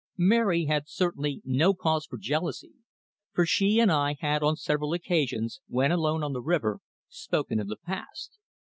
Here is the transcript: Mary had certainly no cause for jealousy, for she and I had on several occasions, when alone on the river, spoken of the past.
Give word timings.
Mary 0.17 0.65
had 0.65 0.89
certainly 0.89 1.43
no 1.45 1.75
cause 1.75 2.07
for 2.07 2.17
jealousy, 2.17 2.73
for 3.33 3.45
she 3.45 3.79
and 3.79 3.91
I 3.91 4.15
had 4.19 4.41
on 4.41 4.55
several 4.55 4.93
occasions, 4.93 5.61
when 5.67 5.91
alone 5.91 6.23
on 6.23 6.33
the 6.33 6.41
river, 6.41 6.79
spoken 7.07 7.59
of 7.59 7.67
the 7.67 7.77
past. 7.77 8.39